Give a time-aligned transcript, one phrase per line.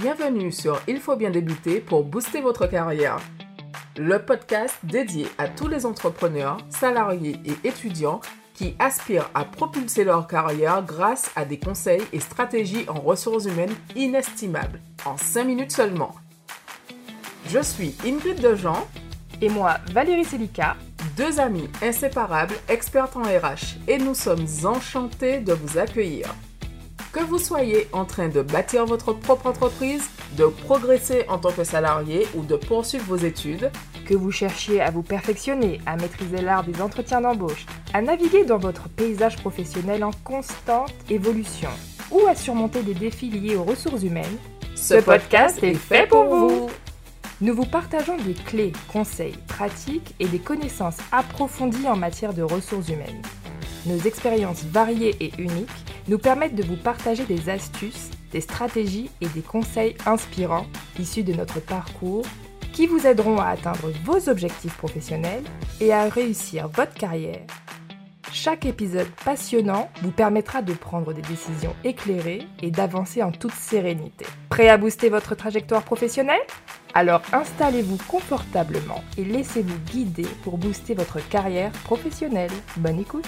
[0.00, 3.18] Bienvenue sur Il faut bien débuter pour booster votre carrière.
[3.98, 8.22] Le podcast dédié à tous les entrepreneurs, salariés et étudiants
[8.54, 13.74] qui aspirent à propulser leur carrière grâce à des conseils et stratégies en ressources humaines
[13.94, 16.14] inestimables, en 5 minutes seulement.
[17.48, 18.88] Je suis Ingrid Dejean
[19.42, 20.76] et moi Valérie Selica,
[21.14, 26.34] deux amies inséparables, expertes en RH, et nous sommes enchantés de vous accueillir.
[27.12, 31.64] Que vous soyez en train de bâtir votre propre entreprise, de progresser en tant que
[31.64, 33.72] salarié ou de poursuivre vos études,
[34.06, 38.58] que vous cherchiez à vous perfectionner, à maîtriser l'art des entretiens d'embauche, à naviguer dans
[38.58, 41.70] votre paysage professionnel en constante évolution
[42.12, 44.38] ou à surmonter des défis liés aux ressources humaines,
[44.76, 46.70] ce, podcast est fait pour vous.
[47.40, 52.88] Nous vous partageons des clés, conseils, pratiques et des connaissances approfondies en matière de ressources
[52.88, 53.22] humaines.
[53.86, 55.68] Nos expériences variées et uniques
[56.08, 60.66] nous permettent de vous partager des astuces, des stratégies et des conseils inspirants
[60.98, 62.26] issus de notre parcours
[62.72, 65.44] qui vous aideront à atteindre vos objectifs professionnels
[65.80, 67.46] et à réussir votre carrière.
[68.32, 74.24] Chaque épisode passionnant vous permettra de prendre des décisions éclairées et d'avancer en toute sérénité.
[74.50, 76.40] Prêt à booster votre trajectoire professionnelle?
[76.94, 82.52] Alors installez-vous confortablement et laissez-vous guider pour booster votre carrière professionnelle.
[82.76, 83.26] Bonne écoute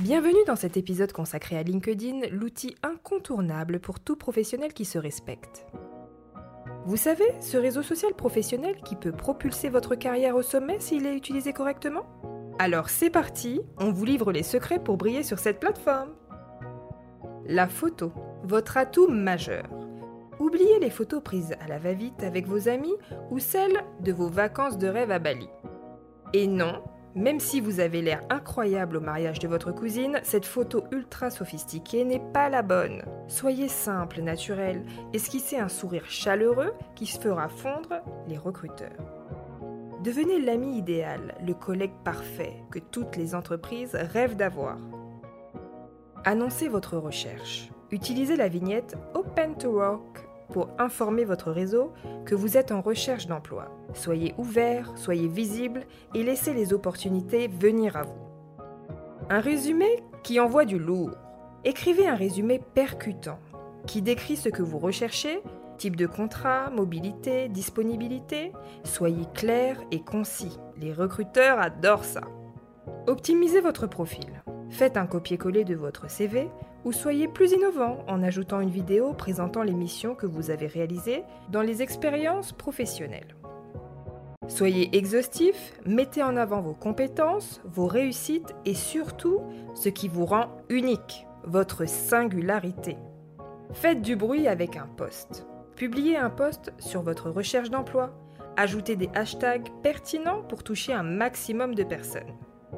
[0.00, 5.66] Bienvenue dans cet épisode consacré à LinkedIn, l'outil incontournable pour tout professionnel qui se respecte.
[6.86, 11.14] Vous savez, ce réseau social professionnel qui peut propulser votre carrière au sommet s'il est
[11.14, 12.06] utilisé correctement?
[12.58, 16.14] Alors c'est parti, on vous livre les secrets pour briller sur cette plateforme.
[17.44, 18.10] La photo,
[18.42, 19.64] votre atout majeur.
[20.38, 22.96] Oubliez les photos prises à la va-vite avec vos amis
[23.30, 25.50] ou celles de vos vacances de rêve à Bali.
[26.32, 26.80] Et non,
[27.14, 32.04] même si vous avez l'air incroyable au mariage de votre cousine, cette photo ultra sophistiquée
[32.04, 33.02] n'est pas la bonne.
[33.26, 38.90] Soyez simple, naturel, esquissez un sourire chaleureux qui se fera fondre les recruteurs.
[40.04, 44.78] Devenez l'ami idéal, le collègue parfait que toutes les entreprises rêvent d'avoir.
[46.24, 47.70] Annoncez votre recherche.
[47.90, 51.92] Utilisez la vignette Open to Work pour informer votre réseau
[52.24, 53.70] que vous êtes en recherche d'emploi.
[53.94, 58.18] Soyez ouvert, soyez visible et laissez les opportunités venir à vous.
[59.28, 61.12] Un résumé qui envoie du lourd.
[61.64, 63.38] Écrivez un résumé percutant
[63.86, 65.42] qui décrit ce que vous recherchez,
[65.78, 68.52] type de contrat, mobilité, disponibilité.
[68.84, 70.58] Soyez clair et concis.
[70.76, 72.22] Les recruteurs adorent ça.
[73.06, 74.42] Optimisez votre profil.
[74.68, 76.48] Faites un copier-coller de votre CV
[76.84, 81.24] ou soyez plus innovant en ajoutant une vidéo présentant les missions que vous avez réalisées
[81.50, 83.36] dans les expériences professionnelles.
[84.48, 89.40] Soyez exhaustif, mettez en avant vos compétences, vos réussites et surtout
[89.74, 92.96] ce qui vous rend unique, votre singularité.
[93.72, 95.46] Faites du bruit avec un post.
[95.76, 98.10] Publiez un post sur votre recherche d'emploi.
[98.56, 102.34] Ajoutez des hashtags pertinents pour toucher un maximum de personnes.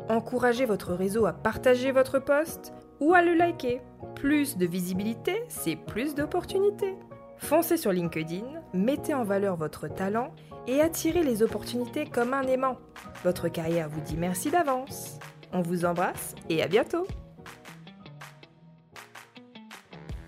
[0.08, 3.80] Encouragez votre réseau à partager votre post ou à le liker.
[4.14, 6.94] Plus de visibilité, c'est plus d'opportunités.
[7.36, 10.32] Foncez sur LinkedIn, mettez en valeur votre talent
[10.68, 12.78] et attirez les opportunités comme un aimant.
[13.24, 15.18] Votre carrière vous dit merci d'avance.
[15.52, 17.08] On vous embrasse et à bientôt.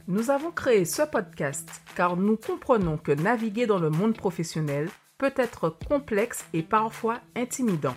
[0.09, 5.33] Nous avons créé ce podcast car nous comprenons que naviguer dans le monde professionnel peut
[5.37, 7.95] être complexe et parfois intimidant.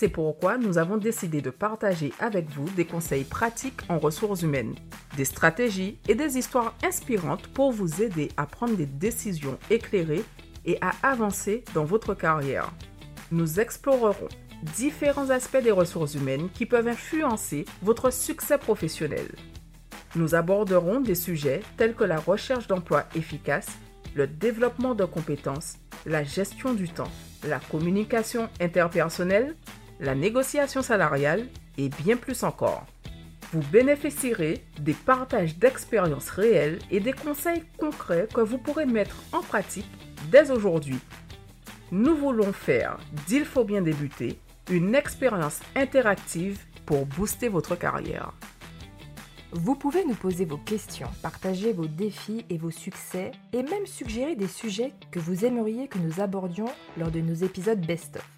[0.00, 4.76] C'est pourquoi nous avons décidé de partager avec vous des conseils pratiques en ressources humaines,
[5.16, 10.22] des stratégies et des histoires inspirantes pour vous aider à prendre des décisions éclairées
[10.64, 12.70] et à avancer dans votre carrière.
[13.32, 14.28] Nous explorerons
[14.76, 19.26] différents aspects des ressources humaines qui peuvent influencer votre succès professionnel.
[20.14, 23.66] Nous aborderons des sujets tels que la recherche d'emploi efficace,
[24.14, 27.10] le développement de compétences, la gestion du temps,
[27.48, 29.56] la communication interpersonnelle,
[30.00, 31.46] la négociation salariale
[31.76, 32.86] et bien plus encore.
[33.52, 39.40] Vous bénéficierez des partages d'expériences réelles et des conseils concrets que vous pourrez mettre en
[39.40, 39.90] pratique
[40.30, 40.98] dès aujourd'hui.
[41.90, 44.38] Nous voulons faire d'Il faut bien débuter
[44.70, 48.32] une expérience interactive pour booster votre carrière.
[49.52, 54.36] Vous pouvez nous poser vos questions, partager vos défis et vos succès et même suggérer
[54.36, 56.68] des sujets que vous aimeriez que nous abordions
[56.98, 58.37] lors de nos épisodes best-of.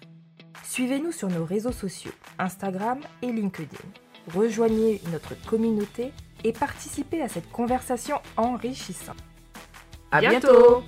[0.71, 3.67] Suivez-nous sur nos réseaux sociaux, Instagram et LinkedIn.
[4.33, 6.13] Rejoignez notre communauté
[6.45, 9.17] et participez à cette conversation enrichissante.
[10.11, 10.81] À bientôt